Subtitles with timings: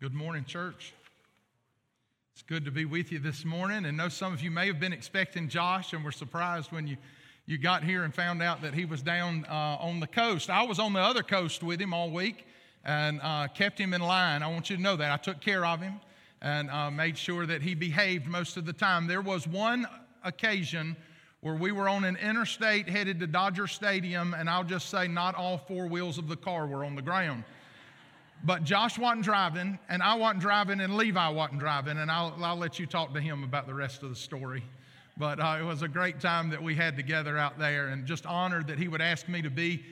[0.00, 0.94] Good morning, church.
[2.32, 3.84] It's good to be with you this morning.
[3.84, 6.96] And know some of you may have been expecting Josh and were surprised when you,
[7.46, 10.50] you got here and found out that he was down uh, on the coast.
[10.50, 12.46] I was on the other coast with him all week
[12.84, 14.44] and uh, kept him in line.
[14.44, 15.10] I want you to know that.
[15.10, 15.94] I took care of him
[16.40, 19.08] and uh, made sure that he behaved most of the time.
[19.08, 19.84] There was one
[20.22, 20.96] occasion
[21.40, 25.34] where we were on an interstate headed to Dodger Stadium, and I'll just say, not
[25.34, 27.42] all four wheels of the car were on the ground.
[28.44, 32.56] But Josh wasn't driving, and I wasn't driving, and Levi wasn't driving, and I'll, I'll
[32.56, 34.62] let you talk to him about the rest of the story.
[35.16, 38.26] But uh, it was a great time that we had together out there, and just
[38.26, 39.82] honored that he would ask me to be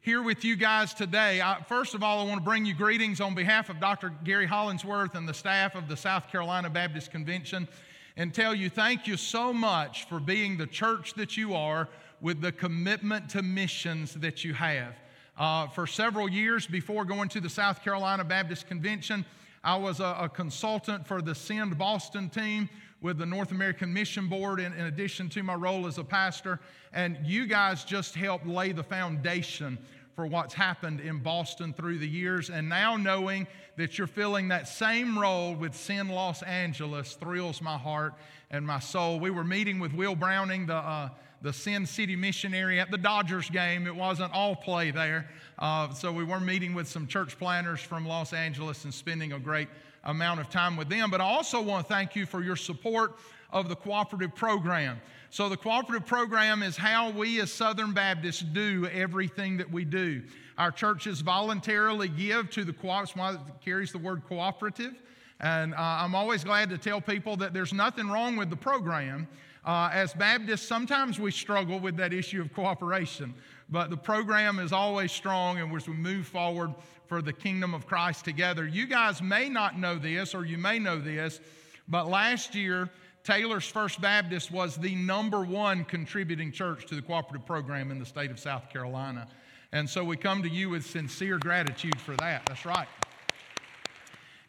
[0.00, 1.40] here with you guys today.
[1.40, 4.12] I, first of all, I want to bring you greetings on behalf of Dr.
[4.24, 7.68] Gary Hollingsworth and the staff of the South Carolina Baptist Convention,
[8.16, 11.88] and tell you thank you so much for being the church that you are
[12.20, 14.94] with the commitment to missions that you have.
[15.38, 19.24] Uh, for several years before going to the South Carolina Baptist Convention,
[19.64, 22.68] I was a, a consultant for the Send Boston team
[23.00, 26.60] with the North American Mission Board, in, in addition to my role as a pastor.
[26.92, 29.78] And you guys just helped lay the foundation
[30.14, 32.50] for what's happened in Boston through the years.
[32.50, 37.78] And now knowing that you're filling that same role with Send Los Angeles thrills my
[37.78, 38.12] heart
[38.52, 39.18] and my soul.
[39.18, 41.08] We were meeting with Will Browning, the uh,
[41.40, 43.88] the Send City missionary at the Dodgers game.
[43.88, 45.28] It wasn't all play there.
[45.58, 49.40] Uh, so we were meeting with some church planners from Los Angeles and spending a
[49.40, 49.68] great
[50.04, 51.10] amount of time with them.
[51.10, 53.16] But I also want to thank you for your support
[53.50, 55.00] of the cooperative program.
[55.30, 60.22] So, the cooperative program is how we as Southern Baptists do everything that we do.
[60.58, 64.94] Our churches voluntarily give to the cooperative, why it carries the word cooperative.
[65.42, 69.26] And uh, I'm always glad to tell people that there's nothing wrong with the program.
[69.64, 73.34] Uh, as Baptists, sometimes we struggle with that issue of cooperation,
[73.68, 76.72] but the program is always strong, and as we move forward
[77.06, 80.78] for the kingdom of Christ together, you guys may not know this, or you may
[80.78, 81.40] know this,
[81.88, 82.90] but last year,
[83.22, 88.06] Taylor's First Baptist was the number one contributing church to the cooperative program in the
[88.06, 89.28] state of South Carolina.
[89.70, 92.44] And so we come to you with sincere gratitude for that.
[92.46, 92.88] That's right.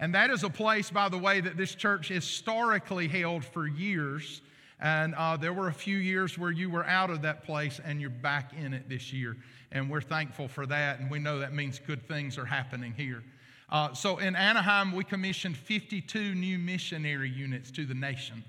[0.03, 4.41] And that is a place, by the way, that this church historically held for years.
[4.81, 8.01] And uh, there were a few years where you were out of that place and
[8.01, 9.37] you're back in it this year.
[9.71, 10.99] And we're thankful for that.
[10.99, 13.23] And we know that means good things are happening here.
[13.69, 18.43] Uh, so in Anaheim, we commissioned 52 new missionary units to the nations.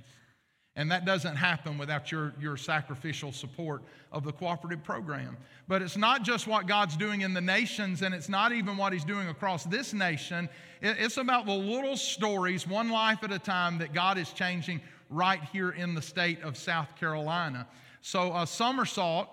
[0.77, 5.37] And that doesn't happen without your, your sacrificial support of the cooperative program.
[5.69, 8.93] But it's not just what God's doing in the nations, and it's not even what
[8.93, 10.49] He's doing across this nation.
[10.83, 14.81] It's about the little stories, one life at a time, that God is changing
[15.11, 17.69] right here in the state of South Carolina.
[18.03, 19.29] So, uh, Summersault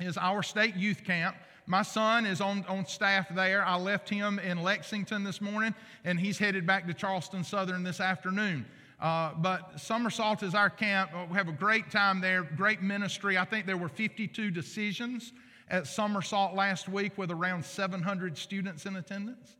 [0.00, 1.36] is our state youth camp.
[1.66, 3.64] My son is on, on staff there.
[3.64, 8.00] I left him in Lexington this morning, and he's headed back to Charleston Southern this
[8.00, 8.66] afternoon.
[9.02, 11.10] Uh, but Summersault is our camp.
[11.12, 13.36] Uh, we have a great time there, great ministry.
[13.36, 15.32] I think there were 52 decisions
[15.68, 19.56] at Summersault last week with around 700 students in attendance.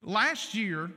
[0.00, 0.92] Last year,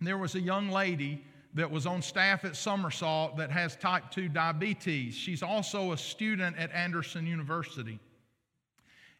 [0.00, 1.24] there was a young lady
[1.54, 5.14] that was on staff at Summersault that has type 2 diabetes.
[5.14, 8.00] She's also a student at Anderson University.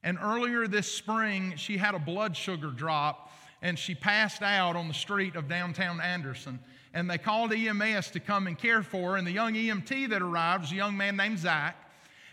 [0.02, 3.30] And earlier this spring, she had a blood sugar drop
[3.62, 6.58] and she passed out on the street of downtown Anderson.
[6.96, 9.16] And they called EMS to come and care for her.
[9.18, 11.76] And the young EMT that arrived was a young man named Zach.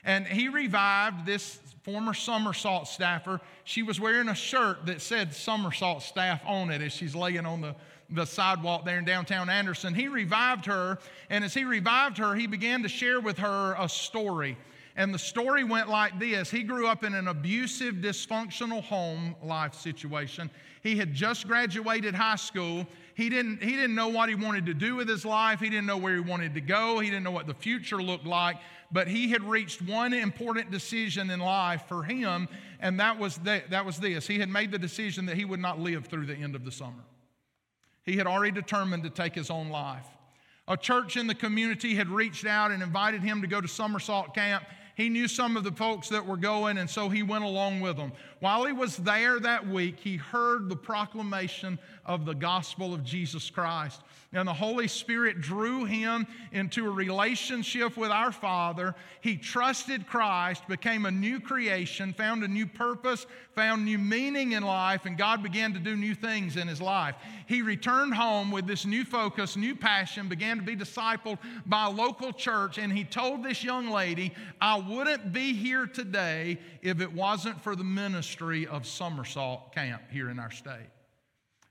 [0.06, 3.42] And he revived this former Summersault staffer.
[3.66, 7.60] She was wearing a shirt that said Summersault staff on it as she's laying on
[7.60, 7.76] the
[8.10, 9.94] the sidewalk there in downtown Anderson.
[9.94, 13.90] He revived her, and as he revived her, he began to share with her a
[13.90, 14.58] story.
[14.96, 19.74] And the story went like this He grew up in an abusive, dysfunctional home life
[19.74, 20.50] situation.
[20.82, 22.88] He had just graduated high school.
[23.16, 25.60] He didn't, he didn't know what he wanted to do with his life.
[25.60, 27.00] He didn't know where he wanted to go.
[27.00, 28.58] He didn't know what the future looked like.
[28.92, 32.48] But he had reached one important decision in life for him,
[32.80, 34.28] and that was, the, that was this.
[34.28, 36.72] He had made the decision that he would not live through the end of the
[36.72, 37.04] summer.
[38.04, 40.06] He had already determined to take his own life.
[40.68, 44.34] A church in the community had reached out and invited him to go to Summersault
[44.34, 44.64] Camp.
[44.96, 47.98] He knew some of the folks that were going, and so he went along with
[47.98, 48.12] them.
[48.40, 53.50] While he was there that week, he heard the proclamation of the gospel of Jesus
[53.50, 54.02] Christ.
[54.36, 58.96] And the Holy Spirit drew him into a relationship with our Father.
[59.22, 64.64] He trusted Christ, became a new creation, found a new purpose, found new meaning in
[64.64, 67.14] life, and God began to do new things in his life.
[67.46, 71.38] He returned home with this new focus, new passion, began to be discipled
[71.68, 76.58] by a local church, and he told this young lady, I wouldn't be here today
[76.82, 80.90] if it wasn't for the ministry of Summersault Camp here in our state.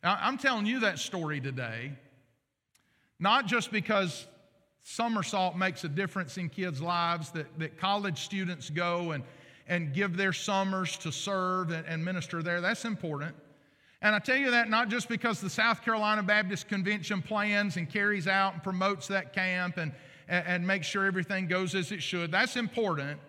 [0.05, 1.93] Now, I'm telling you that story today,
[3.23, 4.27] not just because
[4.85, 9.23] Summersault makes a difference in kids' lives, that, that college students go and,
[9.69, 12.61] and give their summers to serve and, and minister there.
[12.61, 13.37] That's important.
[14.03, 17.89] And I tell you that not just because the South Carolina Baptist Convention plans and
[17.89, 19.93] carries out and promotes that camp and,
[20.27, 22.33] and, and makes sure everything goes as it should.
[22.33, 23.21] That's important.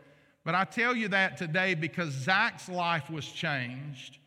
[0.44, 4.18] But I tell you that today because Zach's life was changed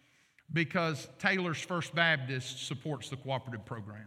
[0.52, 4.06] because Taylor's First Baptist supports the cooperative program.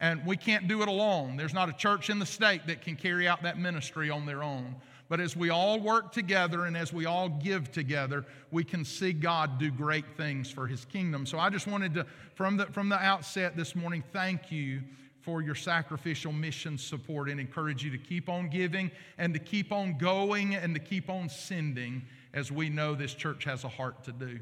[0.00, 1.36] And we can't do it alone.
[1.36, 4.42] There's not a church in the state that can carry out that ministry on their
[4.42, 4.76] own.
[5.08, 9.12] But as we all work together and as we all give together, we can see
[9.12, 11.26] God do great things for his kingdom.
[11.26, 14.82] So I just wanted to, from the, from the outset this morning, thank you
[15.20, 19.72] for your sacrificial mission support and encourage you to keep on giving and to keep
[19.72, 22.02] on going and to keep on sending
[22.34, 24.38] as we know this church has a heart to do.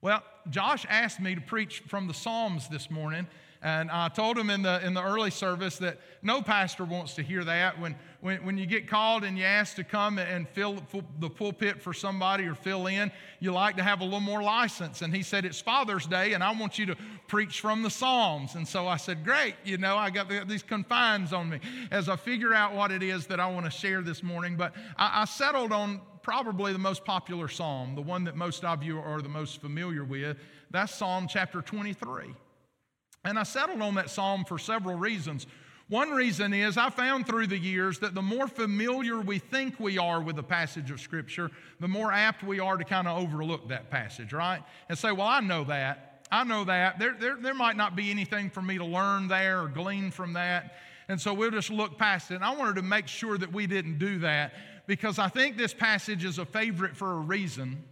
[0.00, 3.26] Well, Josh asked me to preach from the Psalms this morning.
[3.62, 7.22] And I told him in the, in the early service that no pastor wants to
[7.22, 7.78] hear that.
[7.78, 10.78] When, when, when you get called and you ask to come and fill
[11.20, 15.02] the pulpit for somebody or fill in, you like to have a little more license.
[15.02, 16.96] And he said, It's Father's Day, and I want you to
[17.28, 18.56] preach from the Psalms.
[18.56, 21.60] And so I said, Great, you know, I got these confines on me
[21.92, 24.56] as I figure out what it is that I want to share this morning.
[24.56, 28.82] But I, I settled on probably the most popular psalm, the one that most of
[28.82, 30.36] you are the most familiar with.
[30.72, 32.34] That's Psalm chapter 23.
[33.24, 35.46] And I settled on that psalm for several reasons.
[35.88, 39.98] One reason is I found through the years that the more familiar we think we
[39.98, 43.68] are with a passage of Scripture, the more apt we are to kind of overlook
[43.68, 44.62] that passage, right?
[44.88, 46.26] And say, well, I know that.
[46.30, 46.98] I know that.
[46.98, 50.32] There, there, there might not be anything for me to learn there or glean from
[50.32, 50.76] that.
[51.08, 52.36] And so we'll just look past it.
[52.36, 54.54] And I wanted to make sure that we didn't do that
[54.86, 57.84] because I think this passage is a favorite for a reason.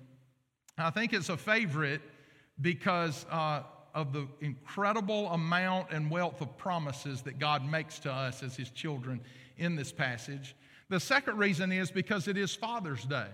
[0.78, 2.00] I think it's a favorite
[2.60, 3.26] because.
[3.30, 3.62] Uh,
[3.94, 8.70] of the incredible amount and wealth of promises that God makes to us as His
[8.70, 9.20] children
[9.56, 10.54] in this passage.
[10.88, 13.28] The second reason is because it is Father's Day.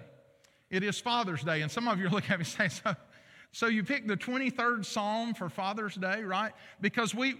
[0.70, 1.62] It is Father's Day.
[1.62, 2.94] And some of you are looking at me saying, so,
[3.52, 6.52] so you picked the 23rd Psalm for Father's Day, right?
[6.80, 7.36] Because we,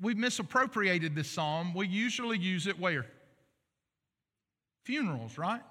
[0.00, 1.74] we misappropriated this psalm.
[1.74, 3.06] We usually use it where?
[4.84, 5.62] Funerals, right?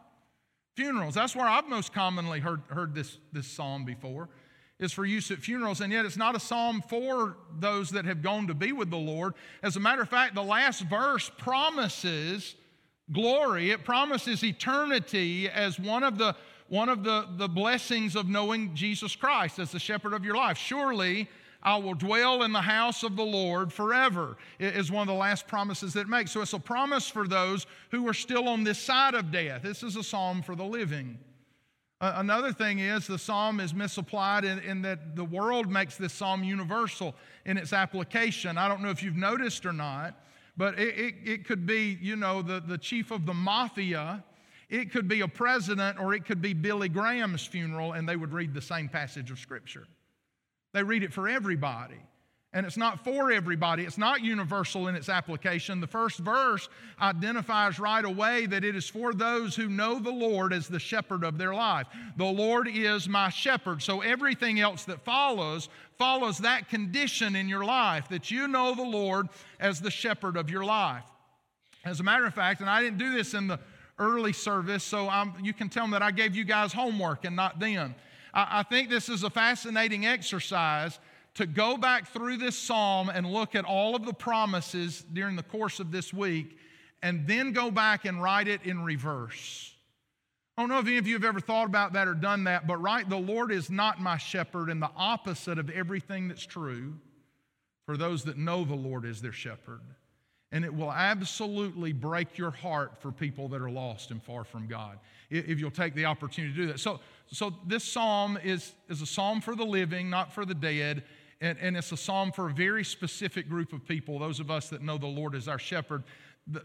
[0.75, 1.15] Funerals.
[1.15, 4.29] That's where I've most commonly heard, heard this, this psalm before
[4.79, 8.21] is for use at funerals, and yet it's not a psalm for those that have
[8.21, 9.33] gone to be with the Lord.
[9.61, 12.55] As a matter of fact, the last verse promises
[13.11, 16.35] glory, it promises eternity as one of the
[16.69, 20.55] one of the, the blessings of knowing Jesus Christ as the shepherd of your life.
[20.55, 21.27] Surely
[21.63, 25.47] I will dwell in the house of the Lord forever, is one of the last
[25.47, 26.31] promises that it makes.
[26.31, 29.63] So it's a promise for those who are still on this side of death.
[29.63, 31.17] This is a psalm for the living.
[32.01, 36.45] Another thing is the psalm is misapplied in, in, that the world makes this psalm
[36.45, 37.13] universal
[37.45, 38.57] in its application.
[38.57, 40.15] I don't know if you've noticed or not,
[40.55, 44.23] but it, it, it could be, you know, the, the chief of the mafia,
[44.69, 48.31] it could be a president, or it could be Billy Graham's funeral, and they would
[48.31, 49.85] read the same passage of Scripture.
[50.71, 51.99] They read it for everybody.
[52.51, 55.79] And it's not for everybody, it's not universal in its application.
[55.79, 56.67] The first verse
[56.99, 61.23] identifies right away that it is for those who know the Lord as the shepherd
[61.23, 61.85] of their life.
[62.17, 63.83] The Lord is my shepherd.
[63.83, 65.69] So everything else that follows
[65.99, 69.27] follows that condition in your life that you know the Lord
[69.59, 71.03] as the shepherd of your life.
[71.85, 73.59] As a matter of fact, and I didn't do this in the
[73.99, 77.35] early service, so I'm, you can tell them that I gave you guys homework and
[77.35, 77.93] not them.
[78.33, 80.97] I, I think this is a fascinating exercise
[81.35, 85.43] to go back through this psalm and look at all of the promises during the
[85.43, 86.57] course of this week
[87.01, 89.73] and then go back and write it in reverse.
[90.57, 92.67] I don't know if any of you have ever thought about that or done that,
[92.67, 96.95] but right, the Lord is not my shepherd, and the opposite of everything that's true
[97.85, 99.79] for those that know the Lord is their shepherd.
[100.51, 104.67] And it will absolutely break your heart for people that are lost and far from
[104.67, 106.79] God if you'll take the opportunity to do that.
[106.79, 106.99] So,
[107.31, 111.03] so this psalm is, is a psalm for the living, not for the dead
[111.41, 114.69] and, and it's a psalm for a very specific group of people, those of us
[114.69, 116.03] that know the Lord as our shepherd.
[116.47, 116.63] The,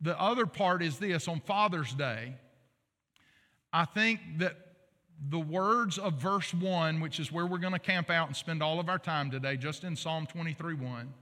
[0.00, 2.34] the other part is this on Father's Day,
[3.72, 4.56] I think that
[5.28, 8.62] the words of verse 1, which is where we're going to camp out and spend
[8.62, 11.14] all of our time today, just in Psalm 23 1,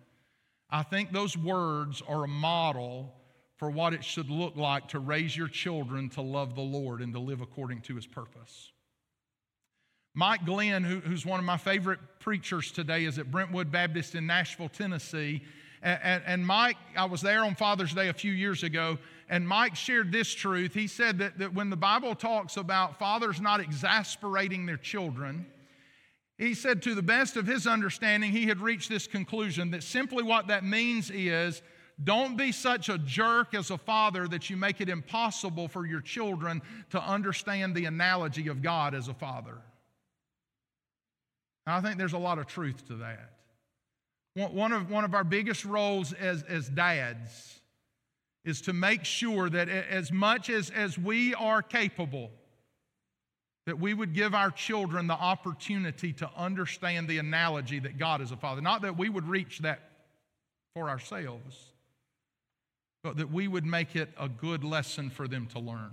[0.71, 3.15] I think those words are a model
[3.57, 7.13] for what it should look like to raise your children to love the Lord and
[7.13, 8.71] to live according to his purpose.
[10.19, 14.27] Mike Glenn, who, who's one of my favorite preachers today, is at Brentwood Baptist in
[14.27, 15.45] Nashville, Tennessee.
[15.81, 18.99] And, and, and, Mike, I was there on Father's Day a few years ago,
[19.29, 20.75] and Mike shared this truth.
[20.75, 25.47] He said that, that when the Bible talks about fathers not exasperating their children,
[26.39, 30.23] He said, to the best of his understanding, he had reached this conclusion that simply
[30.23, 31.63] what that means is
[32.03, 36.01] don't be such a jerk as a father that you make it impossible for your
[36.01, 39.59] children to understand the analogy of God as a father.
[41.71, 43.33] I think there's a lot of truth to that.
[44.35, 47.61] One of, one of our biggest roles as, as dads
[48.45, 52.31] is to make sure that as much as, as we are capable,
[53.67, 58.31] that we would give our children the opportunity to understand the analogy that God is
[58.31, 58.61] a father.
[58.61, 59.81] Not that we would reach that
[60.75, 61.73] for ourselves,
[63.03, 65.91] but that we would make it a good lesson for them to learn.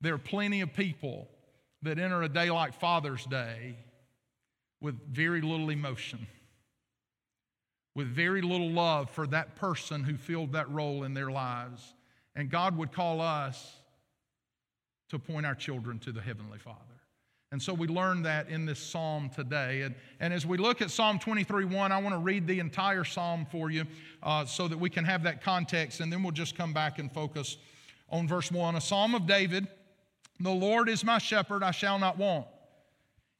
[0.00, 1.28] There are plenty of people
[1.82, 3.76] that enter a day like Father's Day
[4.80, 6.26] with very little emotion,
[7.94, 11.94] with very little love for that person who filled that role in their lives.
[12.34, 13.76] And God would call us
[15.10, 16.78] to point our children to the Heavenly Father.
[17.52, 19.82] And so we learn that in this psalm today.
[19.82, 23.02] And, and as we look at Psalm 23 1, I want to read the entire
[23.02, 23.86] psalm for you
[24.22, 27.12] uh, so that we can have that context, and then we'll just come back and
[27.12, 27.56] focus
[28.08, 28.76] on verse 1.
[28.76, 29.66] A psalm of David
[30.38, 32.46] The Lord is my shepherd, I shall not want.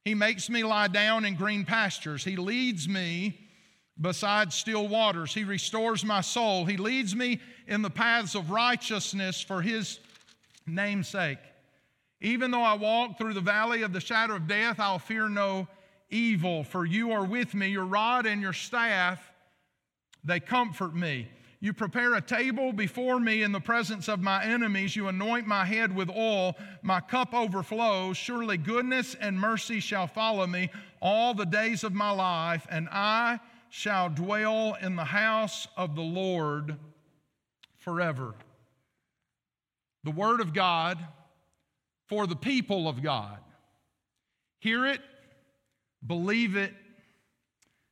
[0.03, 2.23] He makes me lie down in green pastures.
[2.23, 3.39] He leads me
[3.99, 5.33] beside still waters.
[5.33, 6.65] He restores my soul.
[6.65, 9.99] He leads me in the paths of righteousness for his
[10.65, 11.37] name's sake.
[12.19, 15.67] Even though I walk through the valley of the shadow of death, I'll fear no
[16.09, 17.69] evil, for you are with me.
[17.69, 19.19] Your rod and your staff,
[20.23, 21.27] they comfort me.
[21.63, 24.95] You prepare a table before me in the presence of my enemies.
[24.95, 26.55] You anoint my head with oil.
[26.81, 28.17] My cup overflows.
[28.17, 30.71] Surely goodness and mercy shall follow me
[31.03, 33.39] all the days of my life, and I
[33.69, 36.77] shall dwell in the house of the Lord
[37.77, 38.33] forever.
[40.03, 40.97] The Word of God
[42.07, 43.37] for the people of God.
[44.57, 45.01] Hear it,
[46.05, 46.73] believe it,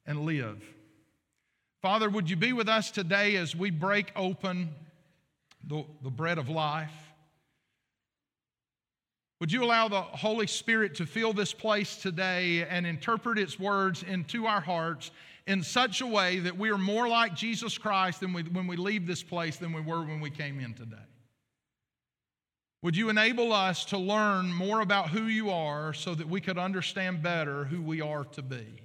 [0.08, 0.64] and live.
[1.82, 4.70] Father, would you be with us today as we break open
[5.66, 6.92] the, the bread of life?
[9.40, 14.04] Would you allow the Holy Spirit to fill this place today and interpret its words
[14.04, 15.12] into our hearts
[15.48, 18.76] in such a way that we are more like Jesus Christ than we, when we
[18.76, 20.98] leave this place than we were when we came in today?
[22.82, 26.58] Would you enable us to learn more about who you are so that we could
[26.58, 28.82] understand better who we are to be?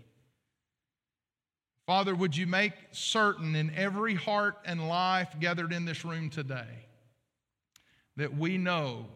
[1.87, 6.87] Father, would you make certain in every heart and life gathered in this room today
[8.17, 9.07] that we know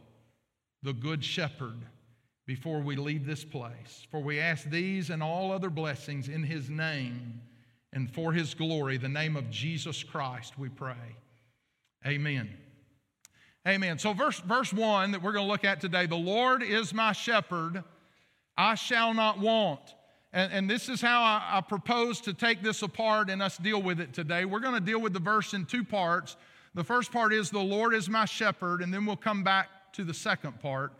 [0.82, 1.78] the Good Shepherd
[2.46, 4.06] before we leave this place?
[4.10, 7.40] For we ask these and all other blessings in His name
[7.94, 11.16] and for His glory, the name of Jesus Christ, we pray.
[12.06, 12.50] Amen.
[13.66, 13.98] Amen.
[13.98, 17.12] So, verse, verse 1 that we're going to look at today the Lord is my
[17.12, 17.82] shepherd,
[18.58, 19.94] I shall not want.
[20.32, 23.80] And, and this is how I, I propose to take this apart and us deal
[23.80, 24.44] with it today.
[24.44, 26.36] We're going to deal with the verse in two parts.
[26.74, 30.04] The first part is, The Lord is my shepherd, and then we'll come back to
[30.04, 30.92] the second part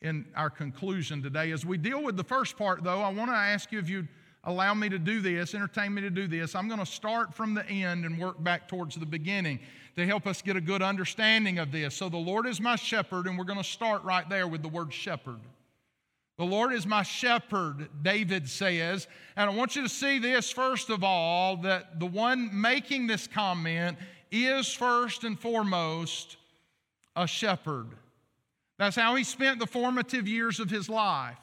[0.00, 1.52] in our conclusion today.
[1.52, 4.08] As we deal with the first part, though, I want to ask you if you'd
[4.44, 6.54] allow me to do this, entertain me to do this.
[6.54, 9.60] I'm going to start from the end and work back towards the beginning
[9.96, 11.94] to help us get a good understanding of this.
[11.94, 14.68] So, the Lord is my shepherd, and we're going to start right there with the
[14.68, 15.40] word shepherd.
[16.40, 19.06] The Lord is my shepherd, David says.
[19.36, 23.26] And I want you to see this, first of all, that the one making this
[23.26, 23.98] comment
[24.32, 26.38] is first and foremost
[27.14, 27.88] a shepherd.
[28.78, 31.36] That's how he spent the formative years of his life.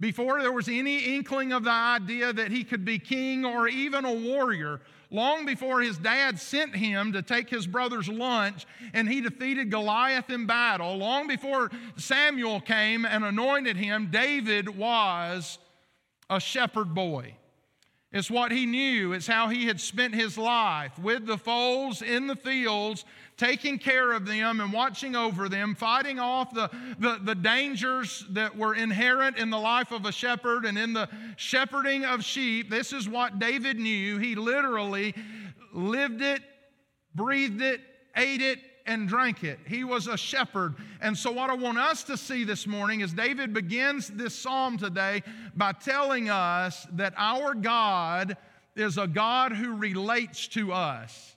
[0.00, 4.04] Before there was any inkling of the idea that he could be king or even
[4.04, 9.20] a warrior, long before his dad sent him to take his brother's lunch and he
[9.20, 15.58] defeated Goliath in battle, long before Samuel came and anointed him, David was
[16.28, 17.36] a shepherd boy.
[18.14, 19.12] It's what he knew.
[19.12, 23.04] It's how he had spent his life with the foals in the fields,
[23.36, 28.56] taking care of them and watching over them, fighting off the, the, the, dangers that
[28.56, 32.70] were inherent in the life of a shepherd and in the shepherding of sheep.
[32.70, 34.18] This is what David knew.
[34.18, 35.14] He literally
[35.72, 36.42] lived it,
[37.14, 37.80] breathed it,
[38.16, 39.58] ate it, and drank it.
[39.66, 40.74] He was a shepherd.
[41.00, 44.78] And so, what I want us to see this morning is David begins this psalm
[44.78, 45.22] today
[45.56, 48.36] by telling us that our God
[48.76, 51.33] is a God who relates to us.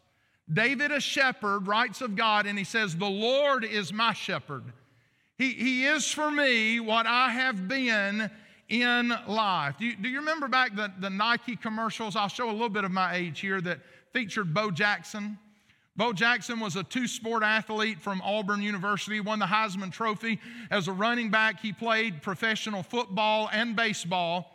[0.52, 4.64] David, a shepherd, writes of God and he says, The Lord is my shepherd.
[5.38, 8.32] He, he is for me what I have been
[8.70, 9.76] in life.
[9.78, 12.16] Do you, do you remember back the, the Nike commercials?
[12.16, 13.80] I'll show a little bit of my age here that
[14.14, 15.38] featured Bo Jackson.
[15.96, 20.40] Bo Jackson was a two sport athlete from Auburn University, won the Heisman Trophy.
[20.70, 24.54] As a running back, he played professional football and baseball.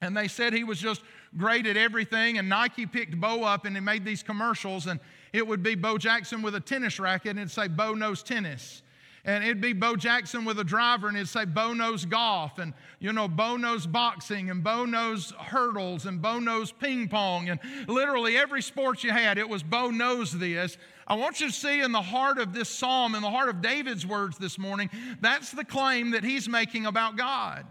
[0.00, 1.02] And they said he was just
[1.36, 2.38] great at everything.
[2.38, 4.86] And Nike picked Bo up and they made these commercials.
[4.86, 5.00] And
[5.32, 8.82] it would be Bo Jackson with a tennis racket and it'd say, Bo knows tennis.
[9.24, 12.72] And it'd be Bo Jackson with a driver, and it'd say Bo knows golf, and
[13.00, 17.60] you know, Bo knows boxing, and Bo knows hurdles, and Bo knows ping pong, and
[17.86, 20.78] literally every sport you had, it was Bo knows this.
[21.06, 23.60] I want you to see in the heart of this psalm, in the heart of
[23.60, 24.88] David's words this morning,
[25.20, 27.66] that's the claim that he's making about God.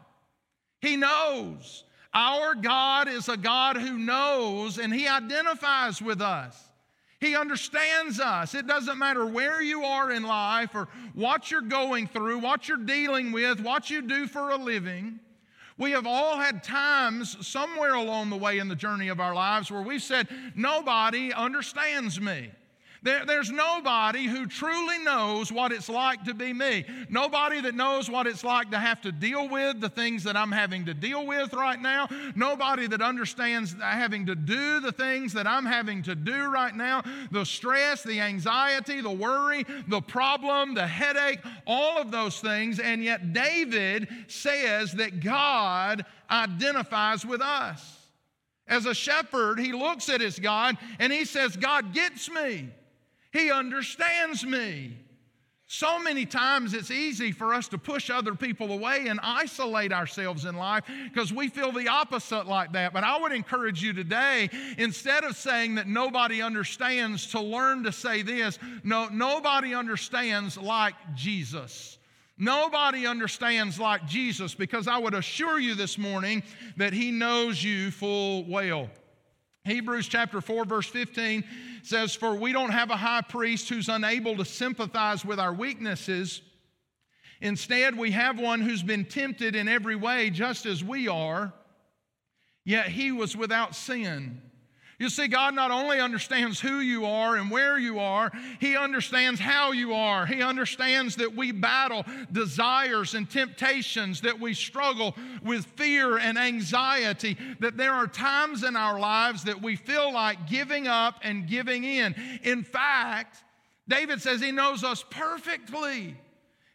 [0.82, 1.84] He knows.
[2.14, 6.69] Our God is a God who knows, and he identifies with us.
[7.20, 8.56] He understands us.
[8.56, 12.78] It doesn't matter where you are in life or what you're going through, what you're
[12.78, 15.20] dealing with, what you do for a living.
[15.78, 19.70] We have all had times somewhere along the way in the journey of our lives
[19.72, 22.52] where we've said, Nobody understands me.
[23.02, 26.86] There, there's nobody who truly knows what it's like to be me.
[27.10, 30.52] Nobody that knows what it's like to have to deal with the things that I'm
[30.52, 32.10] having to deal with right now.
[32.36, 37.04] Nobody that understands having to do the things that I'm having to do right now.
[37.32, 42.80] The stress, the anxiety, the worry, the problem, the headache, all of those things.
[42.80, 47.96] And yet, David says that God identifies with us.
[48.68, 52.70] As a shepherd, he looks at his God and he says, God gets me.
[53.32, 54.98] He understands me.
[55.72, 60.46] So many times it's easy for us to push other people away and isolate ourselves
[60.46, 62.92] in life because we feel the opposite like that.
[62.92, 67.92] But I would encourage you today, instead of saying that nobody understands, to learn to
[67.92, 72.00] say this no, nobody understands like Jesus.
[72.40, 76.42] Nobody understands like Jesus because I would assure you this morning
[76.78, 78.90] that He knows you full well.
[79.66, 81.44] Hebrews chapter 4, verse 15
[81.84, 86.42] says, For we don't have a high priest who's unable to sympathize with our weaknesses.
[87.42, 91.54] Instead, we have one who's been tempted in every way, just as we are,
[92.66, 94.42] yet he was without sin.
[95.00, 99.40] You see, God not only understands who you are and where you are, He understands
[99.40, 100.26] how you are.
[100.26, 107.38] He understands that we battle desires and temptations, that we struggle with fear and anxiety,
[107.62, 111.86] that there are times in our lives that we feel like giving up and giving
[111.86, 112.14] in.
[112.44, 113.42] In fact,
[113.88, 116.18] David says He knows us perfectly.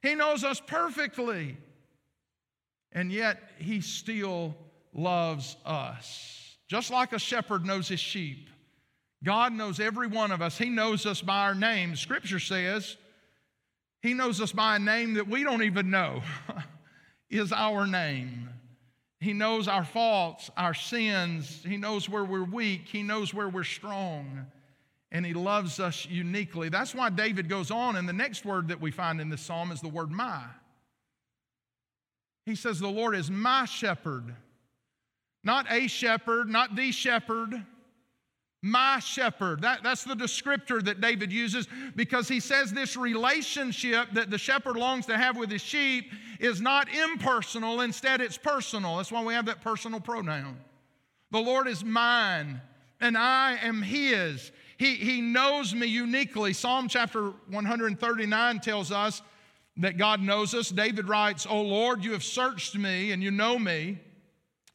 [0.03, 1.59] He knows us perfectly.
[2.91, 4.57] And yet, He still
[4.95, 6.44] loves us.
[6.69, 8.49] Just like a shepherd knows his sheep,
[9.23, 10.59] God knows every one of us.
[10.59, 11.97] He knows us by our name.
[11.97, 12.97] Scripture says
[14.03, 16.23] He knows us by a name that we don't even know
[17.31, 18.51] is our name.
[19.21, 21.63] He knows our faults, our sins.
[21.67, 22.83] He knows where we're weak.
[22.87, 24.47] He knows where we're strong.
[25.11, 26.69] And He loves us uniquely.
[26.69, 29.73] That's why David goes on, and the next word that we find in this psalm
[29.73, 30.43] is the word my.
[32.45, 34.35] He says, The Lord is my shepherd.
[35.45, 37.65] Not a shepherd, not the shepherd,
[38.63, 39.61] my shepherd.
[39.61, 44.77] That, that's the descriptor that David uses because he says this relationship that the shepherd
[44.77, 48.97] longs to have with his sheep is not impersonal, instead, it's personal.
[48.97, 50.59] That's why we have that personal pronoun.
[51.31, 52.63] The Lord is mine,
[53.01, 54.51] and I am his.
[54.79, 56.55] He, he knows me uniquely.
[56.55, 59.21] Psalm chapter 139 tells us
[59.77, 60.71] that God knows us.
[60.71, 63.99] David writes, O Lord, you have searched me, and you know me.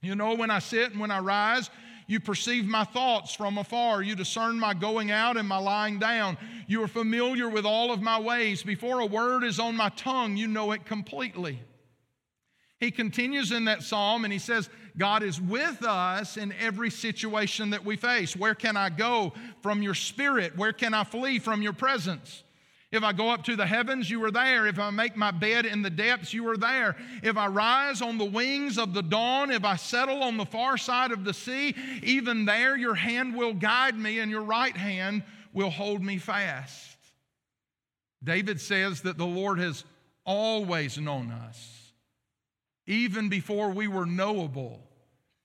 [0.01, 1.69] You know when I sit and when I rise.
[2.07, 4.01] You perceive my thoughts from afar.
[4.01, 6.39] You discern my going out and my lying down.
[6.65, 8.63] You are familiar with all of my ways.
[8.63, 11.59] Before a word is on my tongue, you know it completely.
[12.79, 17.69] He continues in that psalm and he says, God is with us in every situation
[17.71, 18.35] that we face.
[18.35, 20.57] Where can I go from your spirit?
[20.57, 22.43] Where can I flee from your presence?
[22.91, 24.65] If I go up to the heavens, you are there.
[24.65, 26.95] If I make my bed in the depths, you are there.
[27.21, 30.75] If I rise on the wings of the dawn, if I settle on the far
[30.75, 35.23] side of the sea, even there your hand will guide me and your right hand
[35.53, 36.97] will hold me fast.
[38.23, 39.83] David says that the Lord has
[40.25, 41.93] always known us,
[42.87, 44.81] even before we were knowable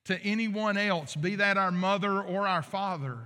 [0.06, 3.18] to anyone else, be that our mother or our father.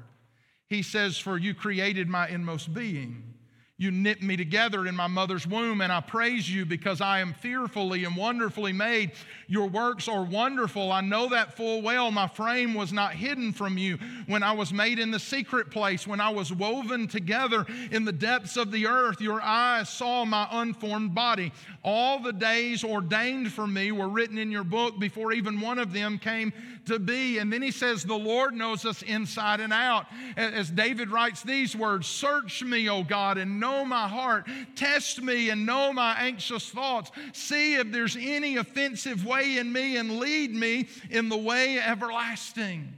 [0.66, 3.34] He says, For you created my inmost being.
[3.80, 7.32] You knit me together in my mother's womb, and I praise you because I am
[7.32, 9.12] fearfully and wonderfully made.
[9.46, 10.90] Your works are wonderful.
[10.90, 12.10] I know that full well.
[12.10, 16.08] My frame was not hidden from you when I was made in the secret place,
[16.08, 19.20] when I was woven together in the depths of the earth.
[19.20, 21.52] Your eyes saw my unformed body.
[21.84, 25.92] All the days ordained for me were written in your book before even one of
[25.92, 26.52] them came
[26.86, 27.38] to be.
[27.38, 30.06] And then he says, The Lord knows us inside and out.
[30.36, 34.46] As David writes these words Search me, O God, and know know my heart.
[34.74, 37.10] Test me and know my anxious thoughts.
[37.32, 42.94] See if there's any offensive way in me and lead me in the way everlasting.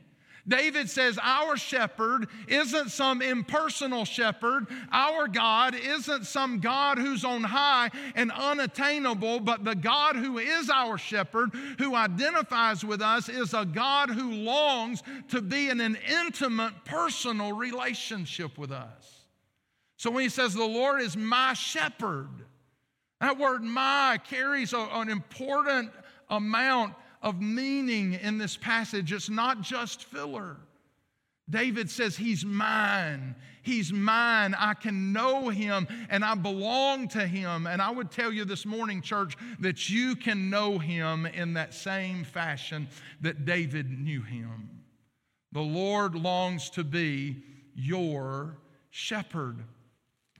[0.48, 4.66] David says, Our shepherd isn't some impersonal shepherd.
[4.90, 10.70] Our God isn't some God who's on high and unattainable, but the God who is
[10.70, 15.96] our shepherd, who identifies with us, is a God who longs to be in an
[16.08, 19.19] intimate, personal relationship with us.
[20.00, 22.30] So when he says, The Lord is my shepherd,
[23.20, 25.90] that word my carries a, an important
[26.30, 29.12] amount of meaning in this passage.
[29.12, 30.56] It's not just filler.
[31.50, 33.34] David says, He's mine.
[33.62, 34.54] He's mine.
[34.58, 37.66] I can know Him and I belong to Him.
[37.66, 41.74] And I would tell you this morning, church, that you can know Him in that
[41.74, 42.88] same fashion
[43.20, 44.70] that David knew Him.
[45.52, 47.42] The Lord longs to be
[47.74, 48.56] your
[48.88, 49.62] shepherd.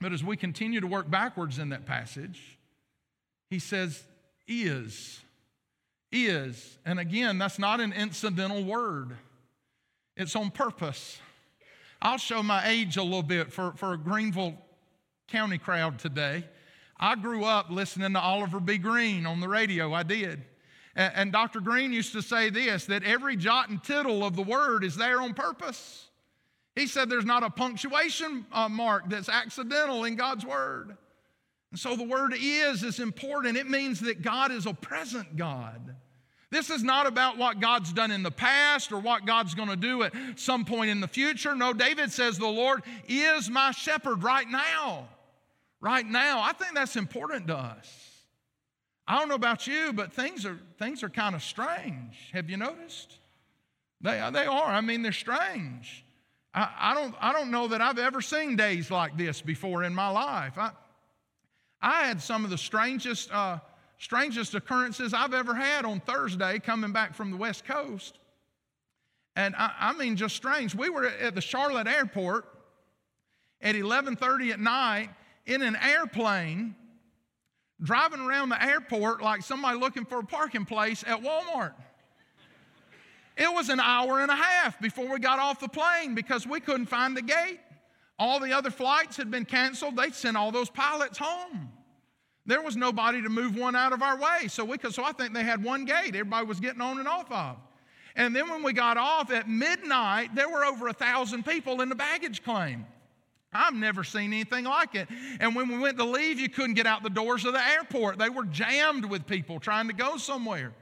[0.01, 2.57] But as we continue to work backwards in that passage,
[3.49, 4.03] He says,
[4.47, 5.21] is
[6.11, 6.77] is.
[6.85, 9.15] And again, that's not an incidental word,
[10.15, 11.19] it's on purpose.
[12.01, 14.55] I'll show my age a little bit for, for a Greenville
[15.27, 16.43] County crowd today.
[16.99, 18.79] I grew up listening to Oliver B.
[18.79, 19.93] Greene on the radio.
[19.93, 20.43] I did.
[20.95, 21.59] And, and Dr.
[21.59, 25.21] Greene used to say this that every jot and tittle of the word is there
[25.21, 26.07] on purpose.
[26.75, 30.97] He said there's not a punctuation uh, mark that's accidental in God's word.
[31.71, 33.57] And so the word is is important.
[33.57, 35.95] It means that God is a present God.
[36.49, 39.77] This is not about what God's done in the past or what God's going to
[39.77, 41.55] do at some point in the future.
[41.55, 45.07] No, David says, The Lord is my shepherd right now.
[45.79, 46.41] Right now.
[46.41, 47.87] I think that's important to us.
[49.07, 52.29] I don't know about you, but things are, things are kind of strange.
[52.33, 53.17] Have you noticed?
[54.01, 54.67] They, they are.
[54.67, 56.05] I mean, they're strange.
[56.53, 60.09] I, don't, I don't know that I've ever seen days like this before in my
[60.09, 60.57] life.
[60.57, 60.71] I,
[61.81, 63.59] I had some of the strangest, uh,
[63.97, 68.19] strangest occurrences I've ever had on Thursday coming back from the West Coast.
[69.35, 70.75] And I, I mean, just strange.
[70.75, 72.45] We were at the Charlotte airport
[73.61, 75.09] at 11:30 at night
[75.45, 76.75] in an airplane
[77.81, 81.73] driving around the airport like somebody looking for a parking place at Walmart.
[83.41, 86.59] It was an hour and a half before we got off the plane because we
[86.59, 87.59] couldn't find the gate.
[88.19, 89.95] All the other flights had been canceled.
[89.95, 91.71] They sent all those pilots home.
[92.45, 94.47] There was nobody to move one out of our way.
[94.47, 97.07] So, we could, so I think they had one gate everybody was getting on and
[97.07, 97.57] off of.
[98.15, 101.89] And then when we got off at midnight, there were over a thousand people in
[101.89, 102.85] the baggage claim.
[103.51, 105.07] I've never seen anything like it.
[105.39, 108.19] And when we went to leave, you couldn't get out the doors of the airport.
[108.19, 110.73] They were jammed with people trying to go somewhere.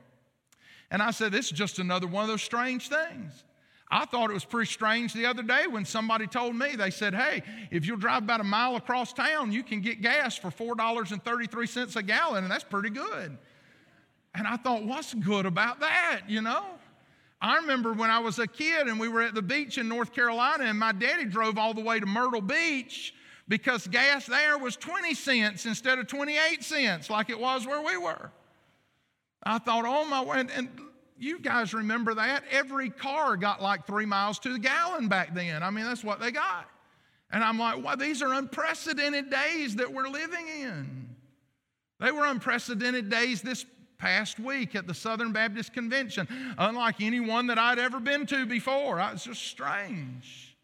[0.91, 3.43] And I said, This is just another one of those strange things.
[3.91, 7.15] I thought it was pretty strange the other day when somebody told me, they said,
[7.15, 11.95] hey, if you'll drive about a mile across town, you can get gas for $4.33
[11.95, 13.35] a gallon, and that's pretty good.
[14.35, 16.63] And I thought, what's good about that, you know?
[17.41, 20.13] I remember when I was a kid and we were at the beach in North
[20.13, 23.15] Carolina, and my daddy drove all the way to Myrtle Beach
[23.47, 27.97] because gas there was 20 cents instead of 28 cents, like it was where we
[27.97, 28.29] were.
[29.43, 30.69] I thought, oh my, and, and
[31.17, 32.43] you guys remember that?
[32.51, 35.63] Every car got like three miles to the gallon back then.
[35.63, 36.67] I mean, that's what they got.
[37.31, 41.15] And I'm like, well, these are unprecedented days that we're living in.
[41.99, 43.65] They were unprecedented days this
[43.97, 48.45] past week at the Southern Baptist Convention, unlike any one that I'd ever been to
[48.45, 48.99] before.
[48.99, 50.55] It's just strange.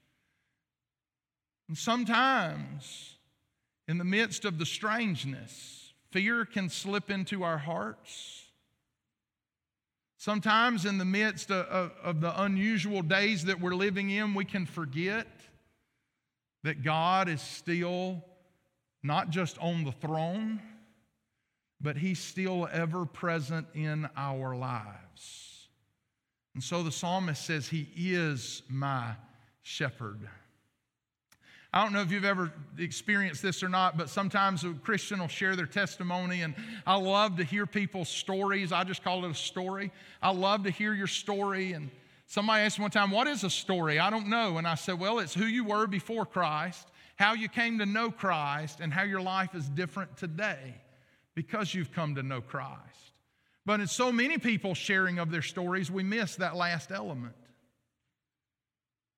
[1.67, 3.17] And sometimes,
[3.87, 8.44] in the midst of the strangeness, fear can slip into our hearts.
[10.25, 14.43] Sometimes, in the midst of, of, of, the unusual days that we're living in, we
[14.43, 15.27] can forget
[16.63, 18.25] that God is still
[19.03, 20.63] not just on the throne,
[21.79, 25.67] but He's still ever present in our lives.
[26.55, 29.11] And so the psalmist says, He is my
[29.61, 30.27] shepherd.
[31.75, 35.27] I don't know if you've ever experienced this or not, but sometimes a Christian will
[35.27, 36.55] share their testimony, and
[36.87, 38.71] I love to hear people's stories.
[38.71, 39.91] I just call it a story.
[40.21, 41.73] I love to hear your story.
[41.73, 41.91] And
[42.27, 43.99] somebody asked me one time, What is a story?
[43.99, 44.57] I don't know.
[44.57, 48.09] And I said, Well, it's who you were before Christ, how you came to know
[48.09, 50.75] Christ, and how your life is different today
[51.33, 53.11] because you've come to know Christ.
[53.65, 57.35] But in so many people sharing of their stories, we miss that last element.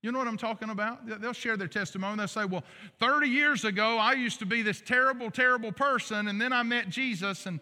[0.01, 1.21] You know what I'm talking about?
[1.21, 2.17] They'll share their testimony.
[2.17, 2.63] They'll say, Well,
[2.99, 6.89] 30 years ago, I used to be this terrible, terrible person, and then I met
[6.89, 7.59] Jesus, and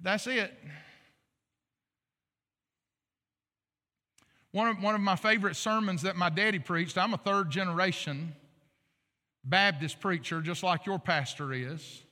[0.00, 0.56] that's it.
[4.52, 8.34] One of, one of my favorite sermons that my daddy preached, I'm a third generation
[9.44, 12.02] Baptist preacher, just like your pastor is.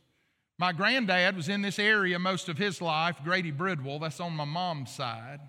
[0.58, 4.44] My granddad was in this area most of his life, Grady Bridwell, that's on my
[4.44, 5.40] mom's side.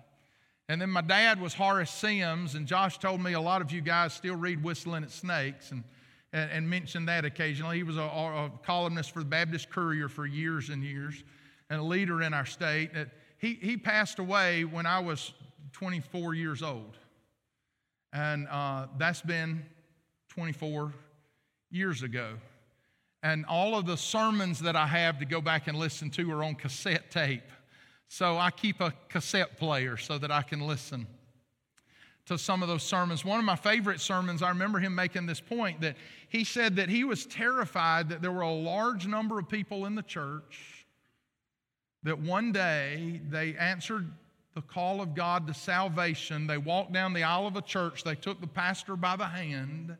[0.70, 3.80] And then my dad was Horace Sims, and Josh told me a lot of you
[3.80, 5.82] guys still read Whistling at Snakes and,
[6.32, 7.78] and, and mentioned that occasionally.
[7.78, 11.24] He was a, a, columnist for the Baptist Courier for years and years
[11.70, 12.90] and a leader in our state.
[13.38, 15.32] He, he passed away when I was
[15.72, 16.96] 24 years old.
[18.12, 19.64] And uh, that's been
[20.28, 20.92] 24
[21.72, 22.34] years ago.
[23.24, 26.44] And all of the sermons that I have to go back and listen to are
[26.44, 27.42] on cassette tape.
[28.12, 31.06] So I keep a cassette player so that I can listen
[32.26, 33.24] to some of those sermons.
[33.24, 35.96] One of my favorite sermons, I remember him making this point that
[36.28, 39.94] he said that he was terrified that there were a large number of people in
[39.94, 40.86] the church
[42.02, 44.10] that one day they answered
[44.56, 46.48] the call of God to salvation.
[46.48, 49.96] They walked down the aisle of a church, they took the pastor by the hand,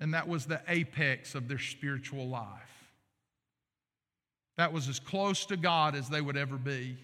[0.00, 2.75] and that was the apex of their spiritual life
[4.56, 6.96] that was as close to God as they would ever be.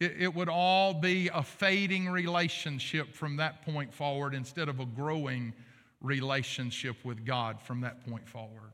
[0.00, 4.86] It, it, would all be a fading relationship from that point forward instead of a
[4.86, 5.52] growing
[6.00, 8.72] relationship with God from that point forward.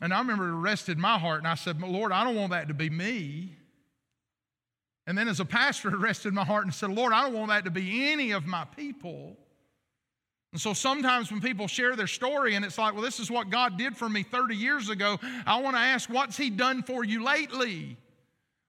[0.00, 2.68] And I remember it arrested my heart, and I said, Lord, I don't want that
[2.68, 3.56] to be me.
[5.06, 7.48] And then as a pastor, it arrested my heart and said, Lord, I don't want
[7.50, 9.36] that to be any of my people.
[10.52, 13.50] And so sometimes when people share their story and it's like, well, this is what
[13.50, 17.04] God did for me 30 years ago, I want to ask, what's He done for
[17.04, 17.98] you lately?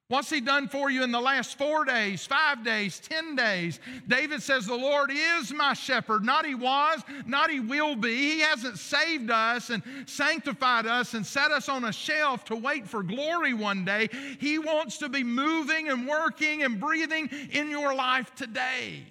[0.10, 3.80] What's He done for you in the last four days, five days, 10 days?
[4.08, 6.26] David says, The Lord is my shepherd.
[6.26, 8.16] Not He was, not He will be.
[8.16, 12.88] He hasn't saved us and sanctified us and set us on a shelf to wait
[12.90, 14.10] for glory one day.
[14.40, 19.06] He wants to be moving and working and breathing in your life today.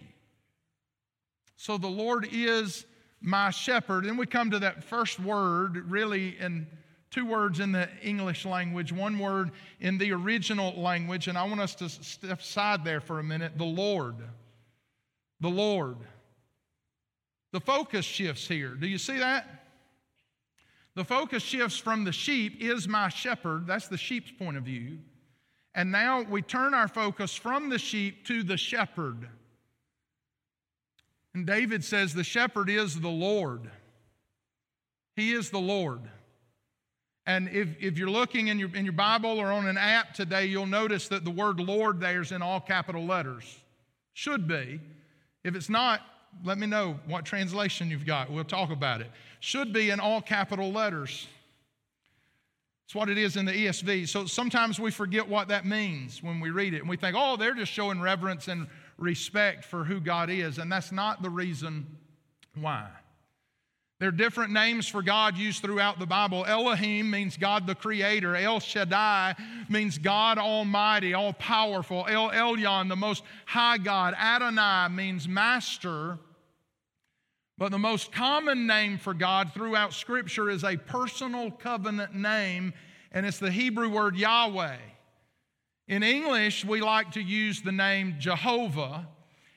[1.59, 2.87] So the Lord is
[3.21, 4.07] my shepherd.
[4.07, 6.69] And we come to that first word, really, in
[7.11, 11.27] two words in the English language, one word in the original language.
[11.27, 14.15] And I want us to step aside there for a minute the Lord.
[15.41, 15.97] The Lord.
[17.53, 18.75] The focus shifts here.
[18.75, 19.67] Do you see that?
[20.95, 23.67] The focus shifts from the sheep is my shepherd.
[23.67, 24.99] That's the sheep's point of view.
[25.75, 29.29] And now we turn our focus from the sheep to the shepherd.
[31.35, 33.71] And David says, The shepherd is the Lord.
[35.17, 36.01] He is the Lord.
[37.27, 40.47] And if, if you're looking in your, in your Bible or on an app today,
[40.47, 43.59] you'll notice that the word Lord there is in all capital letters.
[44.15, 44.81] Should be.
[45.45, 46.01] If it's not,
[46.45, 48.31] let me know what translation you've got.
[48.31, 49.11] We'll talk about it.
[49.41, 51.27] Should be in all capital letters.
[52.87, 54.09] It's what it is in the ESV.
[54.09, 56.81] So sometimes we forget what that means when we read it.
[56.81, 58.67] And we think, oh, they're just showing reverence and
[58.99, 61.87] respect for who God is, and that's not the reason
[62.55, 62.89] why.
[64.01, 66.45] There are different names for God used throughout the Bible.
[66.47, 68.37] Elohim means God the Creator.
[68.37, 69.35] El Shaddai
[69.69, 72.07] means God Almighty, all powerful.
[72.09, 74.15] El Elyon, the Most High God.
[74.15, 76.19] Adonai means Master.
[77.57, 82.73] But the most common name for God throughout Scripture is a personal covenant name,
[83.11, 84.77] and it's the Hebrew word Yahweh.
[85.89, 89.09] In English, we like to use the name Jehovah.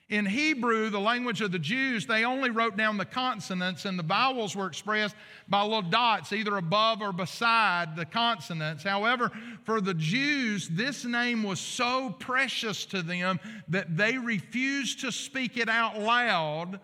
[0.07, 4.03] In Hebrew, the language of the Jews, they only wrote down the consonants and the
[4.03, 5.15] vowels were expressed
[5.49, 8.83] by little dots, either above or beside the consonants.
[8.83, 9.29] However,
[9.65, 15.57] for the Jews, this name was so precious to them that they refused to speak
[15.57, 16.79] it out loud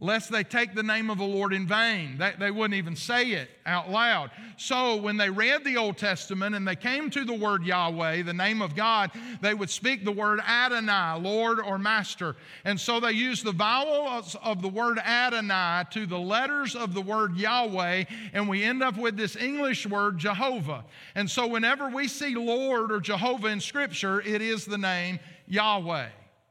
[0.00, 2.16] lest they take the name of the Lord in vain.
[2.18, 4.30] They, they wouldn't even say it out loud.
[4.56, 8.32] So when they read the Old Testament and they came to the word Yahweh, the
[8.32, 9.10] name of God,
[9.42, 12.34] they would speak the word Adonai, Lord or Master.
[12.64, 17.02] And so they used the vowels of the word Adonai to the letters of the
[17.02, 20.84] word Yahweh, and we end up with this English word Jehovah.
[21.14, 26.08] And so whenever we see Lord or Jehovah in Scripture, it is the name Yahweh.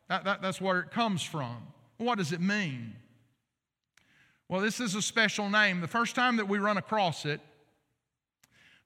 [0.07, 1.57] That, that, that's where it comes from.
[1.97, 2.95] What does it mean?
[4.49, 5.79] Well, this is a special name.
[5.79, 7.39] The first time that we run across it,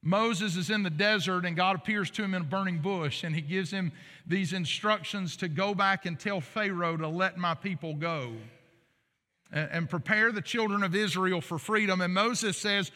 [0.01, 3.33] Moses is in the desert and God appears to him in a burning bush and
[3.33, 3.93] he gives him
[4.27, 8.33] these instructions to go back and tell Pharaoh to let my people go
[9.53, 12.01] and, prepare the children of Israel for freedom.
[12.01, 12.91] And Moses says,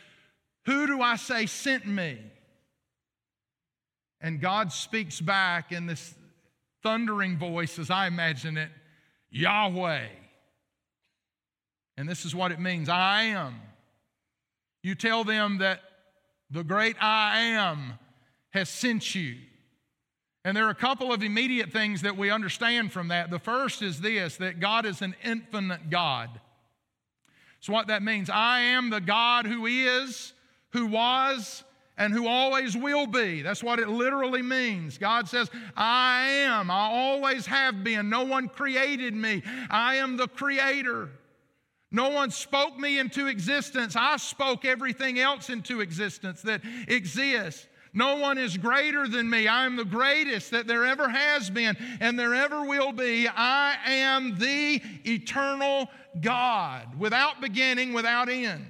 [0.66, 2.20] Who do I say sent me?
[4.20, 6.16] And God speaks back in this
[6.84, 8.72] thundering voice, as I imagine it
[9.30, 10.08] Yahweh.
[11.98, 13.56] And this is what it means I am.
[14.84, 15.82] You tell them that
[16.50, 17.94] the great I am
[18.52, 19.36] has sent you.
[20.46, 23.30] And there are a couple of immediate things that we understand from that.
[23.30, 26.30] The first is this that God is an infinite God.
[27.60, 30.32] So, what that means, I am the God who is,
[30.70, 31.64] who was,
[31.98, 33.42] and who always will be.
[33.42, 34.98] That's what it literally means.
[34.98, 38.10] God says, I am, I always have been.
[38.10, 41.10] No one created me, I am the creator.
[41.98, 43.96] No one spoke me into existence.
[43.96, 47.66] I spoke everything else into existence that exists.
[47.92, 49.48] No one is greater than me.
[49.48, 53.28] I am the greatest that there ever has been and there ever will be.
[53.28, 55.90] I am the eternal
[56.22, 58.68] God, without beginning, without end.